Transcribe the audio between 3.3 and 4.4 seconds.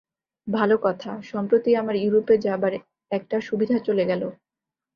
সুবিধা চলে গেল।